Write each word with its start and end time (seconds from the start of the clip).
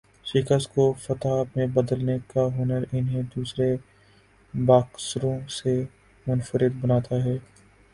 شکست 0.25 0.73
کو 0.75 0.93
فتح 0.99 1.43
میں 1.55 1.65
بدلنے 1.67 2.17
کا 2.27 2.47
ہنر 2.55 2.83
انہیں 2.91 3.21
دوسرے 3.35 3.75
باکسروں 4.53 5.39
سے 5.49 5.83
منفرد 6.27 6.73
بناتا 6.81 7.23
ہے۔ 7.25 7.37